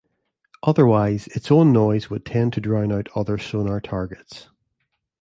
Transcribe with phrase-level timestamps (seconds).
[0.63, 4.49] Otherwise, its own noise would tend to drown out other sonar targets.